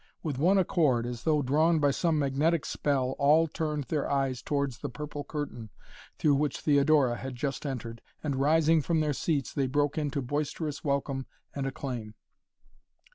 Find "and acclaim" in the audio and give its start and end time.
11.53-12.15